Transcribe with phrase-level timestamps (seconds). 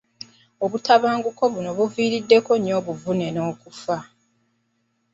[0.65, 3.97] Obutabanguko buno buviirako nnyo obuvune n'okufa.